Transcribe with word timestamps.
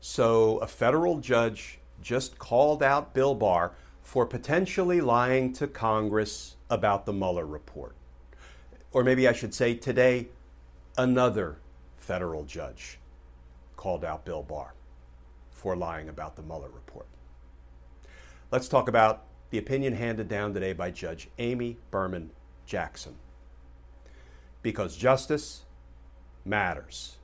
So, 0.00 0.58
a 0.58 0.66
federal 0.66 1.18
judge 1.18 1.78
just 2.00 2.38
called 2.38 2.82
out 2.82 3.12
Bill 3.12 3.34
Barr 3.34 3.72
for 4.02 4.24
potentially 4.24 5.00
lying 5.00 5.52
to 5.54 5.66
Congress 5.66 6.56
about 6.70 7.04
the 7.04 7.12
Mueller 7.12 7.44
report. 7.44 7.94
Or 8.92 9.04
maybe 9.04 9.28
I 9.28 9.32
should 9.32 9.54
say 9.54 9.74
today, 9.74 10.28
another 10.96 11.58
federal 11.96 12.44
judge 12.44 12.98
called 13.76 14.04
out 14.04 14.24
Bill 14.24 14.42
Barr 14.42 14.74
for 15.50 15.76
lying 15.76 16.08
about 16.08 16.34
the 16.34 16.42
Mueller 16.42 16.70
report. 16.70 17.06
Let's 18.50 18.68
talk 18.68 18.88
about 18.88 19.24
the 19.50 19.58
opinion 19.58 19.94
handed 19.94 20.28
down 20.28 20.54
today 20.54 20.72
by 20.72 20.90
Judge 20.90 21.28
Amy 21.38 21.76
Berman 21.90 22.30
Jackson. 22.66 23.16
Because 24.62 24.96
justice 24.96 25.64
matters. 26.44 27.19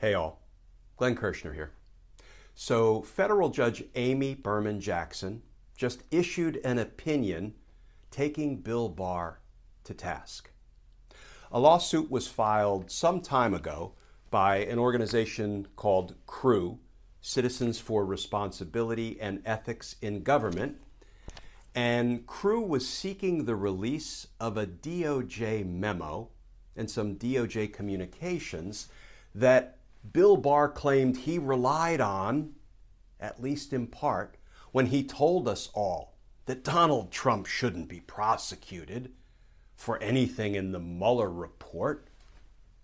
Hey 0.00 0.14
all, 0.14 0.40
Glenn 0.96 1.14
Kirschner 1.14 1.52
here. 1.52 1.72
So, 2.54 3.02
federal 3.02 3.50
judge 3.50 3.84
Amy 3.94 4.34
Berman 4.34 4.80
Jackson 4.80 5.42
just 5.76 6.04
issued 6.10 6.58
an 6.64 6.78
opinion 6.78 7.52
taking 8.10 8.62
Bill 8.62 8.88
Barr 8.88 9.40
to 9.84 9.92
task. 9.92 10.52
A 11.52 11.60
lawsuit 11.60 12.10
was 12.10 12.26
filed 12.26 12.90
some 12.90 13.20
time 13.20 13.52
ago 13.52 13.92
by 14.30 14.60
an 14.60 14.78
organization 14.78 15.66
called 15.76 16.14
CREW, 16.26 16.78
Citizens 17.20 17.78
for 17.78 18.02
Responsibility 18.02 19.20
and 19.20 19.42
Ethics 19.44 19.96
in 20.00 20.22
Government. 20.22 20.78
And 21.74 22.26
CREW 22.26 22.66
was 22.66 22.88
seeking 22.88 23.44
the 23.44 23.54
release 23.54 24.28
of 24.40 24.56
a 24.56 24.66
DOJ 24.66 25.66
memo 25.66 26.30
and 26.74 26.90
some 26.90 27.16
DOJ 27.16 27.70
communications 27.70 28.88
that 29.34 29.76
Bill 30.12 30.36
Barr 30.36 30.68
claimed 30.68 31.18
he 31.18 31.38
relied 31.38 32.00
on, 32.00 32.54
at 33.18 33.42
least 33.42 33.72
in 33.72 33.86
part, 33.86 34.36
when 34.72 34.86
he 34.86 35.02
told 35.02 35.46
us 35.48 35.68
all 35.74 36.16
that 36.46 36.64
Donald 36.64 37.10
Trump 37.10 37.46
shouldn't 37.46 37.88
be 37.88 38.00
prosecuted 38.00 39.12
for 39.76 39.98
anything 39.98 40.54
in 40.54 40.72
the 40.72 40.78
Mueller 40.78 41.30
report. 41.30 42.08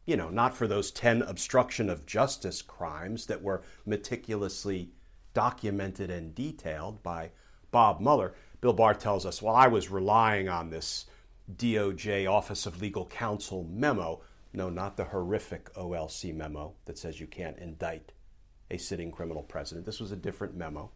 You 0.04 0.16
know, 0.16 0.30
not 0.30 0.56
for 0.56 0.66
those 0.68 0.90
10 0.90 1.22
obstruction 1.22 1.90
of 1.90 2.06
justice 2.06 2.62
crimes 2.62 3.26
that 3.26 3.42
were 3.42 3.62
meticulously 3.84 4.92
documented 5.34 6.10
and 6.10 6.34
detailed 6.34 7.02
by 7.02 7.30
Bob 7.70 8.00
Mueller. 8.00 8.34
Bill 8.60 8.72
Barr 8.72 8.94
tells 8.94 9.26
us, 9.26 9.42
well, 9.42 9.54
I 9.54 9.66
was 9.66 9.90
relying 9.90 10.48
on 10.48 10.70
this 10.70 11.06
DOJ 11.54 12.30
Office 12.30 12.66
of 12.66 12.80
Legal 12.80 13.06
Counsel 13.06 13.64
memo 13.70 14.22
no, 14.56 14.70
not 14.70 14.96
the 14.96 15.04
horrific 15.04 15.72
OLC 15.74 16.34
memo 16.34 16.74
that 16.86 16.96
says 16.96 17.20
you 17.20 17.26
can't 17.26 17.58
indict 17.58 18.12
a 18.70 18.78
sitting 18.78 19.12
criminal 19.12 19.42
president. 19.42 19.84
This 19.84 20.00
was 20.00 20.12
a 20.12 20.16
different 20.16 20.56
memo 20.56 20.90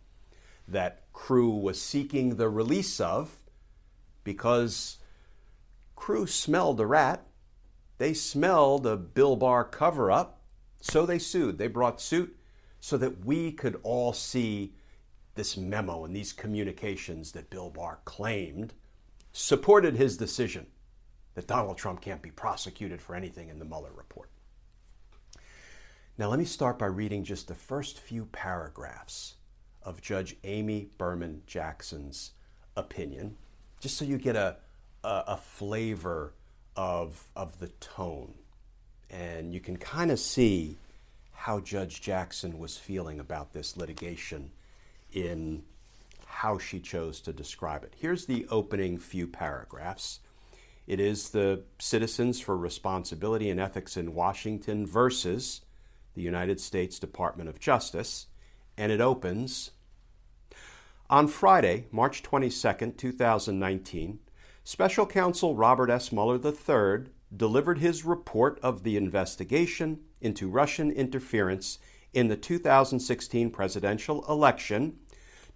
that 0.66 1.02
CREW 1.12 1.60
was 1.60 1.80
seeking 1.80 2.36
the 2.36 2.48
release 2.48 3.00
of 3.00 3.42
because 4.24 4.96
CREW 5.94 6.26
smelled 6.26 6.80
a 6.80 6.86
rat. 6.86 7.26
They 7.98 8.14
smelled 8.14 8.86
a 8.86 8.96
Bill 8.96 9.36
Barr 9.36 9.64
cover 9.64 10.10
up, 10.10 10.40
so 10.80 11.04
they 11.04 11.18
sued. 11.18 11.58
They 11.58 11.68
brought 11.68 12.00
suit 12.00 12.34
so 12.80 12.96
that 12.96 13.26
we 13.26 13.52
could 13.52 13.78
all 13.82 14.14
see 14.14 14.72
this 15.34 15.58
memo 15.58 16.04
and 16.06 16.16
these 16.16 16.32
communications 16.32 17.32
that 17.32 17.50
Bill 17.50 17.68
Barr 17.68 18.00
claimed 18.06 18.72
supported 19.32 19.96
his 19.96 20.16
decision 20.16 20.66
that 21.34 21.46
Donald 21.46 21.78
Trump 21.78 22.00
can't 22.00 22.22
be 22.22 22.30
prosecuted 22.30 23.00
for 23.00 23.14
anything 23.14 23.48
in 23.48 23.58
the 23.58 23.64
Mueller 23.64 23.92
report. 23.94 24.30
Now, 26.18 26.28
let 26.28 26.38
me 26.38 26.44
start 26.44 26.78
by 26.78 26.86
reading 26.86 27.24
just 27.24 27.48
the 27.48 27.54
first 27.54 27.98
few 27.98 28.26
paragraphs 28.26 29.36
of 29.82 30.02
Judge 30.02 30.36
Amy 30.44 30.90
Berman 30.98 31.42
Jackson's 31.46 32.32
opinion, 32.76 33.36
just 33.80 33.96
so 33.96 34.04
you 34.04 34.18
get 34.18 34.36
a, 34.36 34.56
a, 35.02 35.24
a 35.28 35.36
flavor 35.36 36.34
of, 36.76 37.24
of 37.34 37.58
the 37.58 37.68
tone. 37.68 38.34
And 39.08 39.54
you 39.54 39.60
can 39.60 39.76
kind 39.76 40.10
of 40.10 40.18
see 40.18 40.76
how 41.32 41.60
Judge 41.60 42.02
Jackson 42.02 42.58
was 42.58 42.76
feeling 42.76 43.18
about 43.18 43.54
this 43.54 43.76
litigation 43.76 44.50
in 45.12 45.62
how 46.26 46.58
she 46.58 46.80
chose 46.80 47.20
to 47.20 47.32
describe 47.32 47.82
it. 47.82 47.94
Here's 47.96 48.26
the 48.26 48.46
opening 48.50 48.98
few 48.98 49.26
paragraphs. 49.26 50.20
It 50.86 50.98
is 50.98 51.30
the 51.30 51.64
Citizens 51.78 52.40
for 52.40 52.56
Responsibility 52.56 53.50
and 53.50 53.60
Ethics 53.60 53.96
in 53.96 54.14
Washington 54.14 54.86
versus 54.86 55.60
the 56.14 56.22
United 56.22 56.60
States 56.60 56.98
Department 56.98 57.48
of 57.48 57.60
Justice, 57.60 58.26
and 58.76 58.90
it 58.90 59.00
opens 59.00 59.70
on 61.08 61.28
Friday, 61.28 61.86
March 61.90 62.22
22, 62.22 62.92
2019. 62.96 64.18
Special 64.64 65.06
Counsel 65.06 65.56
Robert 65.56 65.90
S. 65.90 66.12
Mueller 66.12 66.38
III 66.44 67.10
delivered 67.36 67.78
his 67.78 68.04
report 68.04 68.58
of 68.62 68.82
the 68.82 68.96
investigation 68.96 70.00
into 70.20 70.48
Russian 70.48 70.90
interference 70.90 71.78
in 72.12 72.28
the 72.28 72.36
2016 72.36 73.50
presidential 73.50 74.24
election 74.28 74.98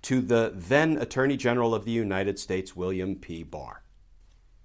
to 0.03 0.21
the 0.21 0.53
then 0.55 0.97
Attorney 0.99 1.37
General 1.37 1.75
of 1.75 1.85
the 1.85 1.91
United 1.91 2.39
States, 2.39 2.77
William 2.77 3.17
P. 3.17 3.43
Barr 3.43 3.84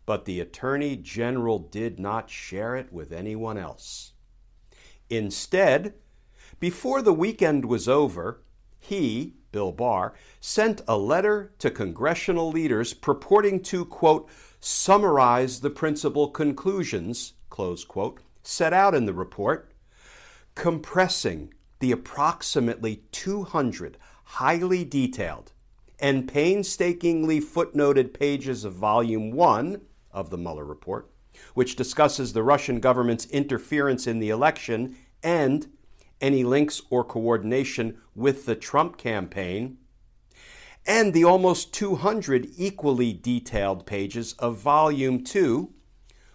but 0.10 0.26
the 0.26 0.40
Attorney 0.40 0.96
General 0.96 1.60
did 1.60 2.00
not 2.00 2.32
share 2.32 2.76
it 2.76 2.92
with 2.92 3.12
anyone 3.12 3.60
else. 3.60 4.14
Instead, 5.08 5.94
before 6.60 7.04
the 7.04 7.14
weekend 7.14 7.66
was 7.66 7.88
over, 7.88 8.42
he, 8.80 9.36
Bill 9.52 9.72
Barr, 9.72 10.16
sent 10.40 10.82
a 10.88 10.98
letter 10.98 11.54
to 11.60 11.70
congressional 11.70 12.50
leaders 12.50 12.92
purporting 12.92 13.62
to, 13.62 13.86
quote, 13.86 14.28
summarize 14.60 15.60
the 15.60 15.70
principal 15.70 16.30
conclusions, 16.30 17.34
close 17.52 17.86
quote, 17.86 18.20
set 18.42 18.74
out 18.74 18.96
in 18.96 19.06
the 19.06 19.14
report, 19.14 19.72
compressing 20.56 21.54
the 21.78 21.92
approximately 21.92 23.04
200 23.12 23.96
highly 24.24 24.84
detailed 24.84 25.52
and 26.00 26.28
painstakingly 26.28 27.40
footnoted 27.40 28.12
pages 28.12 28.66
of 28.66 28.74
Volume 28.74 29.30
1 29.30 29.82
of 30.12 30.30
the 30.30 30.38
Mueller 30.38 30.66
report, 30.66 31.10
which 31.54 31.76
discusses 31.76 32.34
the 32.34 32.44
Russian 32.44 32.80
government's 32.80 33.26
interference 33.28 34.08
in 34.08 34.20
the 34.20 34.30
election 34.30 34.96
and 35.24 35.68
any 36.22 36.44
links 36.44 36.82
or 36.90 37.04
coordination 37.04 37.98
with 38.16 38.46
the 38.46 38.56
Trump 38.56 38.98
campaign, 38.98 39.78
and 40.86 41.14
the 41.14 41.24
almost 41.24 41.74
200 41.74 42.50
equally 42.58 43.14
detailed 43.14 43.86
pages 43.86 44.34
of 44.34 44.58
Volume 44.58 45.24
2, 45.24 45.70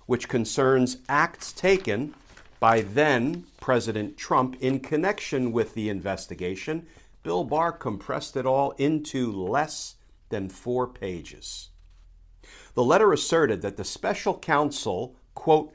which 0.07 0.29
concerns 0.29 0.99
acts 1.09 1.53
taken 1.53 2.15
by 2.61 2.81
then 2.81 3.45
President 3.61 4.17
Trump 4.17 4.57
in 4.61 4.81
connection 4.81 5.53
with 5.53 5.75
the 5.75 5.89
investigation. 5.89 6.87
Bill 7.23 7.45
Barr 7.45 7.73
compressed 7.73 8.37
it 8.37 8.47
all 8.47 8.73
into 8.73 9.33
less 9.33 9.97
than 10.29 10.49
four 10.49 10.87
pages. 10.87 11.71
The 12.75 12.85
letter 12.85 13.13
asserted 13.13 13.63
that 13.63 13.77
the 13.77 13.85
special 13.85 14.39
counsel, 14.39 15.17
quote, 15.35 15.73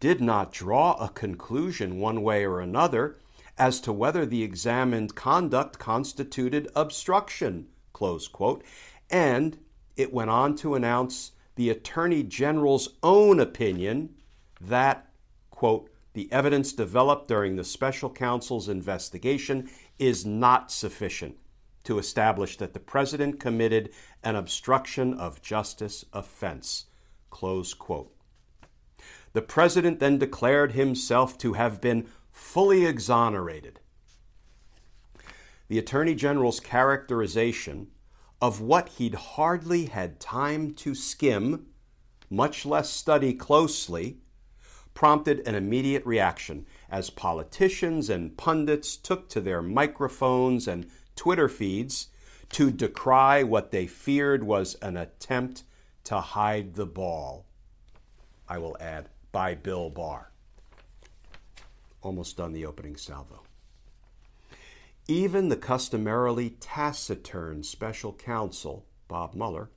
did 0.00 0.20
not 0.20 0.52
draw 0.52 0.94
a 0.94 1.08
conclusion 1.08 1.98
one 1.98 2.22
way 2.22 2.44
or 2.44 2.60
another 2.60 3.18
as 3.56 3.80
to 3.80 3.92
whether 3.92 4.26
the 4.26 4.42
examined 4.42 5.14
conduct 5.14 5.78
constituted 5.78 6.70
obstruction, 6.74 7.68
close 7.92 8.28
quote, 8.28 8.62
and 9.10 9.58
it 9.96 10.12
went 10.12 10.30
on 10.30 10.56
to 10.56 10.74
announce 10.74 11.32
the 11.54 11.70
Attorney 11.70 12.22
General's 12.22 12.96
own 13.02 13.38
opinion 13.38 14.14
that, 14.60 15.08
quote, 15.50 15.88
the 16.14 16.30
evidence 16.32 16.72
developed 16.72 17.28
during 17.28 17.56
the 17.56 17.64
special 17.64 18.10
counsel's 18.10 18.68
investigation 18.68 19.70
is 19.98 20.26
not 20.26 20.70
sufficient 20.70 21.36
to 21.84 21.98
establish 21.98 22.56
that 22.56 22.74
the 22.74 22.80
president 22.80 23.40
committed 23.40 23.90
an 24.22 24.36
obstruction 24.36 25.14
of 25.14 25.42
justice 25.42 26.04
offense. 26.12 26.86
Close 27.30 27.74
quote. 27.74 28.14
The 29.32 29.42
president 29.42 29.98
then 29.98 30.18
declared 30.18 30.72
himself 30.72 31.38
to 31.38 31.54
have 31.54 31.80
been 31.80 32.06
fully 32.30 32.84
exonerated. 32.84 33.80
The 35.68 35.78
Attorney 35.78 36.14
General's 36.14 36.60
characterization 36.60 37.88
of 38.40 38.60
what 38.60 38.90
he'd 38.90 39.14
hardly 39.14 39.86
had 39.86 40.20
time 40.20 40.74
to 40.74 40.94
skim, 40.94 41.66
much 42.28 42.66
less 42.66 42.90
study 42.90 43.32
closely, 43.32 44.18
prompted 44.94 45.46
an 45.46 45.54
immediate 45.54 46.04
reaction 46.04 46.66
as 46.90 47.08
politicians 47.08 48.10
and 48.10 48.36
pundits 48.36 48.96
took 48.96 49.28
to 49.30 49.40
their 49.40 49.62
microphones 49.62 50.68
and 50.68 50.86
Twitter 51.22 51.48
feeds 51.48 52.08
to 52.48 52.72
decry 52.72 53.44
what 53.44 53.70
they 53.70 53.86
feared 53.86 54.42
was 54.42 54.74
an 54.82 54.96
attempt 54.96 55.62
to 56.02 56.18
hide 56.18 56.74
the 56.74 56.84
ball. 56.84 57.46
I 58.48 58.58
will 58.58 58.76
add, 58.80 59.08
by 59.30 59.54
Bill 59.54 59.88
Barr. 59.88 60.32
Almost 62.02 62.38
done 62.38 62.52
the 62.52 62.66
opening 62.66 62.96
salvo. 62.96 63.44
Even 65.06 65.48
the 65.48 65.56
customarily 65.56 66.56
taciturn 66.58 67.62
special 67.62 68.12
counsel, 68.14 68.84
Bob 69.06 69.32
Mueller, 69.32 69.70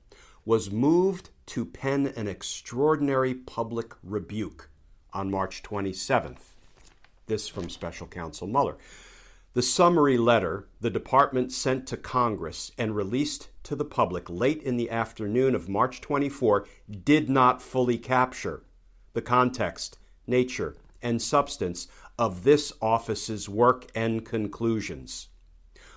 was 0.44 0.72
moved 0.72 1.30
to 1.46 1.64
pen 1.64 2.12
an 2.16 2.26
extraordinary 2.26 3.34
public 3.34 3.92
rebuke 4.02 4.68
on 5.12 5.30
March 5.30 5.62
27th. 5.62 6.54
This 7.28 7.46
from 7.46 7.70
special 7.70 8.08
counsel 8.08 8.48
Mueller. 8.48 8.78
The 9.56 9.62
summary 9.62 10.18
letter 10.18 10.68
the 10.82 10.90
department 10.90 11.50
sent 11.50 11.86
to 11.86 11.96
Congress 11.96 12.72
and 12.76 12.94
released 12.94 13.48
to 13.62 13.74
the 13.74 13.86
public 13.86 14.28
late 14.28 14.62
in 14.62 14.76
the 14.76 14.90
afternoon 14.90 15.54
of 15.54 15.66
March 15.66 16.02
24 16.02 16.66
did 17.04 17.30
not 17.30 17.62
fully 17.62 17.96
capture 17.96 18.64
the 19.14 19.22
context, 19.22 19.96
nature, 20.26 20.76
and 21.00 21.22
substance 21.22 21.88
of 22.18 22.44
this 22.44 22.70
office's 22.82 23.48
work 23.48 23.86
and 23.94 24.26
conclusions. 24.26 25.28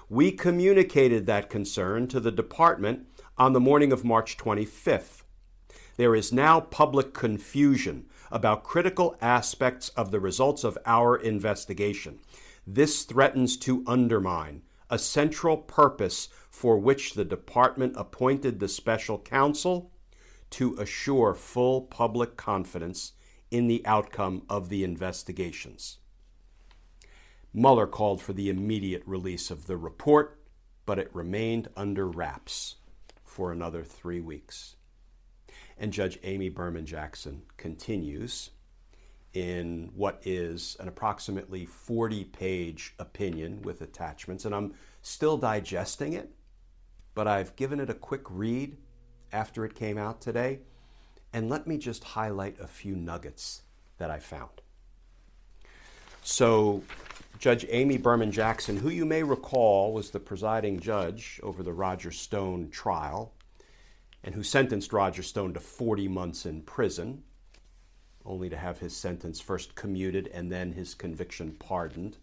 We 0.08 0.32
communicated 0.32 1.26
that 1.26 1.50
concern 1.50 2.08
to 2.08 2.22
the 2.22 2.32
department 2.32 3.08
on 3.38 3.52
the 3.52 3.60
morning 3.60 3.92
of 3.92 4.06
March 4.06 4.38
25th. 4.38 5.24
There 5.98 6.16
is 6.16 6.32
now 6.32 6.62
public 6.62 7.14
confusion 7.14 8.06
about 8.32 8.64
critical 8.64 9.18
aspects 9.20 9.90
of 9.98 10.12
the 10.12 10.22
results 10.22 10.64
of 10.64 10.78
our 10.86 11.18
investigation. 11.18 12.20
This 12.72 13.04
threatens 13.04 13.58
to 13.58 13.84
undermine 13.88 14.62
a 14.92 15.00
central 15.00 15.58
purpose 15.58 16.30
for 16.52 16.78
which 16.78 17.16
the 17.16 17.26
department 17.26 17.96
appointed 17.98 18.60
the 18.60 18.68
special 18.68 19.18
counsel 19.18 19.92
to 20.52 20.76
assure 20.76 21.34
full 21.34 21.82
public 21.82 22.38
confidence 22.38 23.14
in 23.50 23.66
the 23.66 23.84
outcome 23.88 24.44
of 24.48 24.70
the 24.70 24.84
investigations. 24.84 25.98
Mueller 27.52 27.88
called 27.88 28.22
for 28.22 28.34
the 28.34 28.52
immediate 28.52 29.02
release 29.08 29.50
of 29.50 29.66
the 29.66 29.76
report, 29.76 30.40
but 30.86 31.00
it 31.00 31.10
remained 31.12 31.70
under 31.76 32.08
wraps 32.08 32.76
for 33.24 33.52
another 33.52 33.84
three 33.84 34.22
weeks. 34.22 34.76
And 35.76 35.92
Judge 35.92 36.20
Amy 36.22 36.50
Berman 36.50 36.86
Jackson 36.86 37.42
continues 37.58 38.52
in 39.34 39.92
what 39.96 40.22
is 40.26 40.76
an 40.80 40.88
approximately 40.88 41.66
40 41.66 42.26
page 42.26 42.96
opinion 43.00 43.62
with 43.62 43.82
attachments, 43.82 44.46
and 44.46 44.56
I'm 44.56 44.74
still 45.02 45.38
digesting 45.38 46.14
it, 46.14 46.32
but 47.14 47.28
I've 47.28 47.56
given 47.56 47.80
it 47.80 47.90
a 47.90 47.94
quick 47.94 48.24
read 48.30 48.78
after 49.32 49.66
it 49.66 49.76
came 49.76 49.98
out 49.98 50.22
today. 50.22 50.60
And 51.32 51.50
let 51.50 51.68
me 51.68 51.78
just 51.78 52.04
highlight 52.04 52.60
a 52.60 52.68
few 52.68 52.96
nuggets 52.96 53.62
that 54.00 54.10
I 54.10 54.20
found. 54.20 54.62
So, 56.24 56.84
Judge 57.38 57.66
Amy 57.70 57.98
Berman 57.98 58.32
Jackson, 58.32 58.78
who 58.78 58.90
you 58.90 59.06
may 59.06 59.24
recall 59.24 59.94
was 59.94 60.10
the 60.10 60.20
presiding 60.20 60.80
judge 60.80 61.40
over 61.44 61.64
the 61.64 61.72
Roger 61.72 62.12
Stone 62.12 62.72
trial, 62.72 63.34
and 64.24 64.36
who 64.36 64.44
sentenced 64.44 64.92
Roger 64.92 65.24
Stone 65.24 65.54
to 65.54 65.60
40 65.60 66.08
months 66.08 66.46
in 66.46 66.62
prison, 66.64 67.24
only 68.30 68.48
to 68.50 68.58
have 68.58 68.80
his 68.80 68.96
sentence 68.96 69.42
first 69.42 69.76
commuted 69.76 70.28
and 70.28 70.52
then 70.52 70.72
his 70.72 70.94
conviction 70.94 71.52
pardoned 71.54 72.18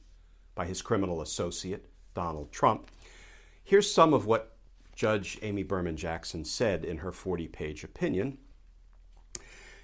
by 0.55 0.65
his 0.65 0.81
criminal 0.81 1.21
associate, 1.21 1.91
Donald 2.15 2.53
Trump. 2.53 2.89
Here's 3.65 3.93
some 3.93 4.15
of 4.15 4.25
what 4.25 4.57
Judge 4.95 5.39
Amy 5.43 5.65
Berman 5.65 5.97
Jackson 5.97 6.45
said 6.45 6.85
in 6.85 6.99
her 6.99 7.13
40 7.13 7.49
page 7.49 7.85
opinion. 7.85 8.39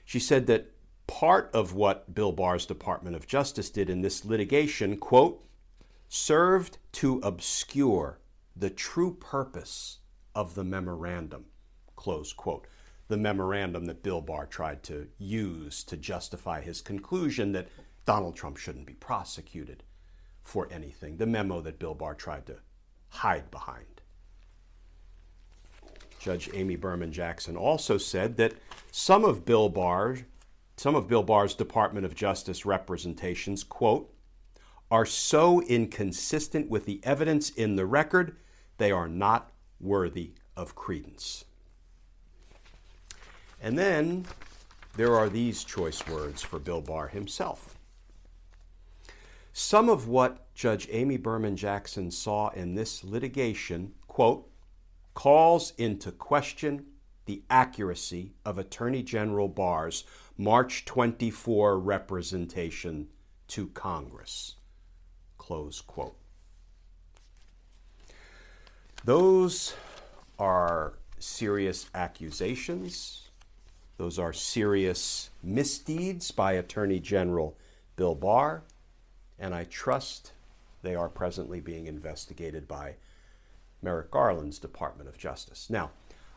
She 0.05 0.21
said 0.21 0.47
that 0.47 0.73
part 1.07 1.51
of 1.53 1.75
what 1.75 2.15
Bill 2.15 2.33
Barr's 2.33 2.65
Department 2.65 3.17
of 3.17 3.27
Justice 3.27 3.69
did 3.69 3.91
in 3.91 4.01
this 4.01 4.25
litigation, 4.25 4.97
quote, 4.97 5.45
served 6.09 6.79
to 6.93 7.19
obscure 7.19 8.21
the 8.55 8.71
true 8.71 9.15
purpose 9.15 9.99
of 10.35 10.55
the 10.55 10.65
memorandum, 10.65 11.47
close 11.97 12.33
quote 12.33 12.67
the 13.13 13.19
memorandum 13.19 13.85
that 13.85 14.03
Bill 14.03 14.23
Barr 14.23 14.47
tried 14.47 14.83
to 14.85 15.07
use 15.19 15.85
to 15.85 15.99
justify 15.99 16.63
his 16.63 16.81
conclusion 16.81 17.53
that 17.53 17.69
Donald 18.07 18.35
Trump 18.35 18.57
shouldn't 18.57 18.87
be 18.87 18.95
prosecuted 18.95 19.83
for 20.43 20.67
anything. 20.71 21.19
The 21.19 21.27
memo 21.27 21.61
that 21.61 21.79
Bill 21.79 21.95
Barr 21.95 22.15
tried 22.15 22.47
to 22.47 22.57
hide 23.11 23.51
behind. 23.51 24.01
Judge 26.19 26.49
Amy 26.55 26.75
Berman 26.75 27.13
Jackson 27.13 27.55
also 27.55 27.99
said 27.99 28.39
that 28.39 28.55
some 28.91 29.27
of 29.27 29.45
Bill 29.45 29.69
Barr, 29.69 30.17
some 30.79 30.95
of 30.95 31.07
Bill 31.07 31.23
Barr's 31.23 31.55
Department 31.55 32.07
of 32.07 32.15
Justice 32.15 32.65
representations, 32.65 33.63
quote, 33.63 34.11
are 34.91 35.05
so 35.05 35.61
inconsistent 35.61 36.71
with 36.71 36.87
the 36.87 36.99
evidence 37.03 37.51
in 37.51 37.77
the 37.77 37.85
record, 37.85 38.37
they 38.79 38.91
are 38.91 39.09
not 39.09 39.53
worthy 39.79 40.33
of 40.57 40.75
credence. 40.75 41.45
And 43.63 43.79
then 43.79 44.27
there 44.97 45.17
are 45.17 45.29
these 45.29 45.63
choice 45.63 46.05
words 46.09 46.43
for 46.43 46.59
Bill 46.59 46.81
Barr 46.81 47.07
himself. 47.07 47.79
Some 49.53 49.89
of 49.89 50.09
what 50.09 50.53
Judge 50.55 50.89
Amy 50.91 51.17
Berman 51.17 51.57
Jackson 51.57 52.11
saw 52.11 52.51
in 52.51 52.75
this 52.75 53.05
litigation, 53.05 53.93
quote, 54.09 54.49
calls 55.15 55.73
into 55.79 56.11
question 56.11 56.87
the 57.27 57.43
accuracy 57.49 58.33
of 58.45 58.59
Attorney 58.59 59.03
General 59.03 59.47
Barr's 59.47 60.03
March 60.37 60.85
24 60.85 61.79
representation 61.79 63.09
to 63.47 63.69
Congress. 63.69 64.57
Close 65.39 65.81
quote. 65.81 66.17
Those 69.05 69.75
are 70.39 70.95
serious 71.19 71.89
accusations 71.95 73.31
those 74.03 74.19
are 74.19 74.33
serious 74.33 75.31
misdeeds 75.45 76.33
by 76.33 76.55
Attorney 76.55 76.99
General 76.99 77.57
Bill 77.95 78.17
Barr, 78.17 78.65
and 79.39 79.55
I 79.55 79.63
trust 79.63 80.33
they 80.83 80.97
are 80.97 81.09
presently 81.09 81.61
being 81.61 81.87
investigated 81.87 82.67
by 82.67 82.97
Merrick 83.81 84.11
Garland's 84.11 84.59
Department 84.59 85.09
of 85.09 85.19
Justice. 85.19 85.71
Now, 85.71 85.93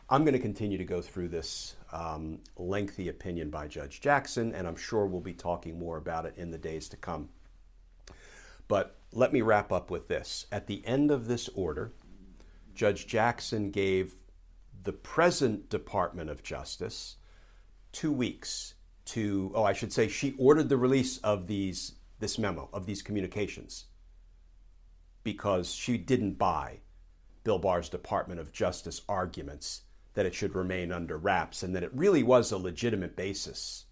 I'm 0.08 0.22
going 0.22 0.34
to 0.34 0.38
continue 0.38 0.78
to 0.78 0.84
go 0.84 1.02
through 1.02 1.26
this 1.26 1.74
um, 1.90 2.38
lengthy 2.56 3.08
opinion 3.08 3.50
by 3.50 3.66
Judge 3.66 4.00
Jackson, 4.00 4.54
and 4.54 4.68
I'm 4.68 4.76
sure 4.76 5.04
we'll 5.04 5.20
be 5.20 5.34
talking 5.34 5.76
more 5.76 5.96
about 5.96 6.24
it 6.24 6.34
in 6.36 6.52
the 6.52 6.58
days 6.58 6.88
to 6.90 6.96
come. 6.96 7.30
But 8.68 8.94
let 9.10 9.32
me 9.32 9.42
wrap 9.42 9.72
up 9.72 9.90
with 9.90 10.06
this. 10.06 10.46
At 10.52 10.68
the 10.68 10.86
end 10.86 11.10
of 11.10 11.26
this 11.26 11.48
order, 11.48 11.90
Judge 12.76 13.08
Jackson 13.08 13.72
gave 13.72 14.14
the 14.84 14.92
present 14.92 15.68
Department 15.68 16.30
of 16.30 16.44
Justice 16.44 17.16
two 17.96 18.12
weeks 18.12 18.74
to, 19.06 19.50
oh, 19.54 19.64
I 19.64 19.72
should 19.72 19.90
say, 19.90 20.06
she 20.06 20.34
ordered 20.36 20.68
the 20.68 20.76
release 20.76 21.16
of 21.18 21.46
these, 21.46 21.94
this 22.20 22.38
memo, 22.38 22.68
of 22.70 22.84
these 22.84 23.00
communications, 23.00 23.86
because 25.24 25.72
she 25.72 25.96
didn't 25.96 26.34
buy 26.34 26.80
Bill 27.42 27.58
Barr's 27.58 27.88
Department 27.88 28.38
of 28.38 28.52
Justice 28.52 29.00
arguments 29.08 29.84
that 30.12 30.26
it 30.26 30.34
should 30.34 30.54
remain 30.54 30.92
under 30.92 31.16
wraps 31.16 31.62
and 31.62 31.74
that 31.74 31.82
it 31.82 31.90
really 31.94 32.22
was 32.22 32.52
a 32.52 32.58
legitimate 32.58 33.16
basis 33.16 33.86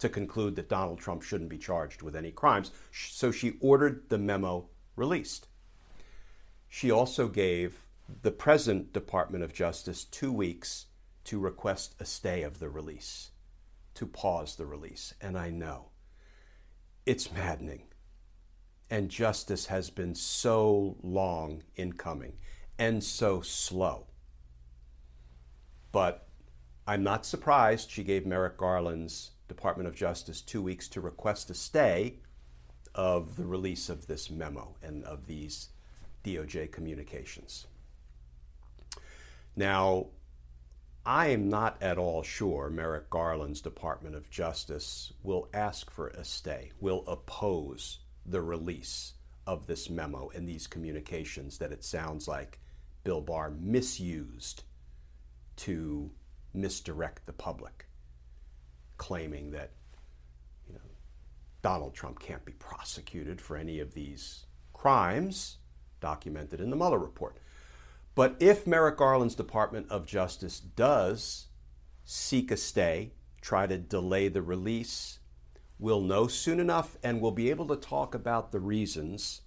to 0.00 0.10
conclude 0.10 0.54
that 0.56 0.68
Donald 0.68 0.98
Trump 0.98 1.22
shouldn't 1.22 1.48
be 1.48 1.56
charged 1.56 2.02
with 2.02 2.14
any 2.14 2.32
crimes. 2.32 2.72
So 2.92 3.30
she 3.30 3.54
ordered 3.60 4.10
the 4.10 4.18
memo 4.18 4.68
released. 4.96 5.48
She 6.68 6.90
also 6.90 7.26
gave 7.26 7.86
the 8.20 8.32
present 8.32 8.92
Department 8.92 9.44
of 9.44 9.54
Justice 9.54 10.04
two 10.04 10.30
weeks 10.30 10.86
to 11.24 11.38
request 11.38 11.94
a 11.98 12.04
stay 12.04 12.42
of 12.42 12.58
the 12.58 12.68
release 12.68 13.30
to 13.96 14.06
pause 14.06 14.56
the 14.56 14.66
release. 14.66 15.12
And 15.20 15.36
I 15.36 15.50
know 15.50 15.90
it's 17.04 17.32
maddening. 17.32 17.88
And 18.88 19.08
justice 19.08 19.66
has 19.66 19.90
been 19.90 20.14
so 20.14 20.96
long 21.02 21.64
in 21.74 21.92
coming. 21.94 22.34
and 22.78 23.02
so 23.02 23.40
slow. 23.40 24.06
But 25.92 26.28
I'm 26.86 27.02
not 27.02 27.24
surprised 27.24 27.90
she 27.90 28.04
gave 28.04 28.26
Merrick 28.26 28.58
Garland's 28.58 29.30
Department 29.48 29.88
of 29.88 29.94
Justice 29.94 30.40
two 30.40 30.62
weeks 30.62 30.88
to 30.88 31.00
request 31.00 31.50
a 31.50 31.54
stay 31.54 32.18
of 32.94 33.36
the 33.36 33.46
release 33.46 33.88
of 33.88 34.06
this 34.06 34.30
memo 34.30 34.76
and 34.82 35.04
of 35.04 35.26
these 35.26 35.70
DOJ 36.24 36.70
communications. 36.70 37.66
Now, 39.54 40.08
I 41.06 41.28
am 41.28 41.48
not 41.48 41.80
at 41.80 41.98
all 41.98 42.24
sure 42.24 42.68
Merrick 42.68 43.08
Garland's 43.10 43.60
Department 43.60 44.16
of 44.16 44.28
Justice 44.28 45.12
will 45.22 45.48
ask 45.54 45.88
for 45.88 46.08
a 46.08 46.24
stay, 46.24 46.72
will 46.80 47.04
oppose 47.06 48.00
the 48.26 48.42
release 48.42 49.14
of 49.46 49.68
this 49.68 49.88
memo 49.88 50.32
and 50.34 50.48
these 50.48 50.66
communications 50.66 51.58
that 51.58 51.70
it 51.70 51.84
sounds 51.84 52.26
like 52.26 52.58
Bill 53.04 53.20
Barr 53.20 53.50
misused 53.50 54.64
to 55.58 56.10
misdirect 56.52 57.24
the 57.26 57.32
public, 57.32 57.86
claiming 58.96 59.52
that 59.52 59.70
you 60.66 60.74
know, 60.74 60.80
Donald 61.62 61.94
Trump 61.94 62.18
can't 62.18 62.44
be 62.44 62.54
prosecuted 62.54 63.40
for 63.40 63.56
any 63.56 63.78
of 63.78 63.94
these 63.94 64.46
crimes 64.72 65.58
documented 66.00 66.60
in 66.60 66.70
the 66.70 66.76
Mueller 66.76 66.98
report. 66.98 67.36
But 68.16 68.36
if 68.40 68.66
Merrick 68.66 68.96
Garland's 68.96 69.34
Department 69.34 69.88
of 69.90 70.06
Justice 70.06 70.58
does 70.58 71.48
seek 72.06 72.50
a 72.50 72.56
stay, 72.56 73.12
try 73.42 73.66
to 73.66 73.76
delay 73.76 74.28
the 74.28 74.40
release, 74.40 75.18
we'll 75.78 76.00
know 76.00 76.26
soon 76.26 76.58
enough 76.58 76.96
and 77.02 77.20
we'll 77.20 77.30
be 77.30 77.50
able 77.50 77.66
to 77.66 77.76
talk 77.76 78.14
about 78.14 78.52
the 78.52 78.58
reasons 78.58 79.42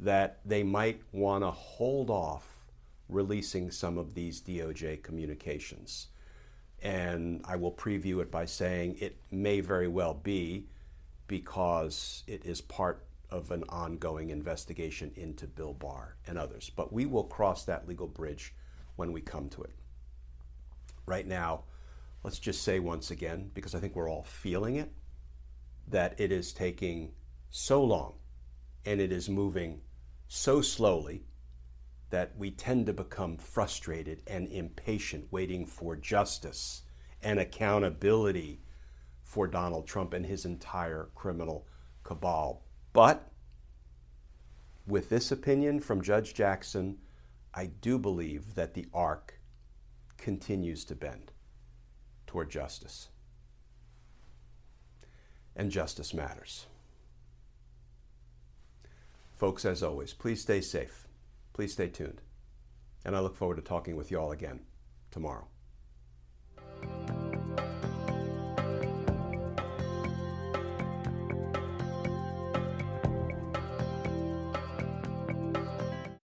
that 0.00 0.40
they 0.44 0.64
might 0.64 1.02
want 1.12 1.44
to 1.44 1.52
hold 1.52 2.10
off 2.10 2.66
releasing 3.08 3.70
some 3.70 3.96
of 3.96 4.14
these 4.14 4.40
DOJ 4.40 5.00
communications. 5.04 6.08
And 6.82 7.42
I 7.44 7.54
will 7.54 7.70
preview 7.70 8.20
it 8.20 8.30
by 8.30 8.44
saying 8.44 8.96
it 8.98 9.18
may 9.30 9.60
very 9.60 9.86
well 9.86 10.14
be 10.14 10.66
because 11.28 12.24
it 12.26 12.44
is 12.44 12.60
part 12.60 13.04
of 13.30 13.50
an 13.50 13.64
ongoing 13.68 14.30
investigation 14.30 15.10
into 15.16 15.46
Bill 15.46 15.74
Barr 15.74 16.16
and 16.26 16.38
others. 16.38 16.70
But 16.74 16.92
we 16.92 17.06
will 17.06 17.24
cross 17.24 17.64
that 17.64 17.88
legal 17.88 18.06
bridge 18.06 18.54
when 18.96 19.12
we 19.12 19.20
come 19.20 19.48
to 19.50 19.62
it. 19.62 19.74
Right 21.06 21.26
now, 21.26 21.64
let's 22.22 22.38
just 22.38 22.62
say 22.62 22.78
once 22.78 23.10
again, 23.10 23.50
because 23.54 23.74
I 23.74 23.80
think 23.80 23.94
we're 23.94 24.10
all 24.10 24.24
feeling 24.24 24.76
it, 24.76 24.92
that 25.88 26.14
it 26.18 26.32
is 26.32 26.52
taking 26.52 27.12
so 27.50 27.82
long 27.82 28.14
and 28.86 29.00
it 29.00 29.12
is 29.12 29.28
moving 29.28 29.80
so 30.28 30.60
slowly 30.60 31.24
that 32.10 32.32
we 32.36 32.50
tend 32.50 32.86
to 32.86 32.92
become 32.92 33.36
frustrated 33.36 34.22
and 34.26 34.46
impatient 34.48 35.26
waiting 35.30 35.66
for 35.66 35.96
justice 35.96 36.82
and 37.22 37.38
accountability 37.38 38.60
for 39.22 39.46
Donald 39.46 39.86
Trump 39.86 40.12
and 40.12 40.26
his 40.26 40.44
entire 40.44 41.08
criminal 41.14 41.66
cabal. 42.04 42.62
But 42.94 43.28
with 44.86 45.10
this 45.10 45.30
opinion 45.30 45.80
from 45.80 46.00
Judge 46.00 46.32
Jackson, 46.32 46.98
I 47.52 47.66
do 47.66 47.98
believe 47.98 48.54
that 48.54 48.72
the 48.72 48.86
arc 48.94 49.38
continues 50.16 50.84
to 50.86 50.94
bend 50.94 51.32
toward 52.26 52.50
justice. 52.50 53.08
And 55.56 55.70
justice 55.70 56.14
matters. 56.14 56.66
Folks, 59.36 59.64
as 59.64 59.82
always, 59.82 60.12
please 60.12 60.40
stay 60.40 60.60
safe. 60.60 61.06
Please 61.52 61.72
stay 61.72 61.88
tuned. 61.88 62.22
And 63.04 63.16
I 63.16 63.20
look 63.20 63.36
forward 63.36 63.56
to 63.56 63.62
talking 63.62 63.96
with 63.96 64.10
you 64.10 64.18
all 64.18 64.32
again 64.32 64.60
tomorrow. 65.10 65.48